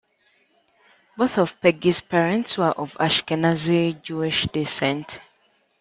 Both 1.15 1.37
of 1.37 1.61
Peggy's 1.61 2.01
parents 2.01 2.57
were 2.57 2.71
of 2.71 2.93
Ashkenazi 2.97 4.01
Jewish 4.01 4.45
descent. 4.47 5.21